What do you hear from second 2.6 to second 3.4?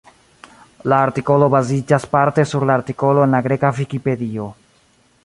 la artikolo en